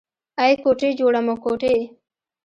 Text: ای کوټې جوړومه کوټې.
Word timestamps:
ای 0.43 0.53
کوټې 0.63 0.89
جوړومه 0.99 1.35
کوټې. 1.43 1.75